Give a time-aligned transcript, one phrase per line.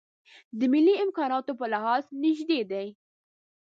[0.59, 2.87] د مالي امکاناتو په لحاظ نژدې دي.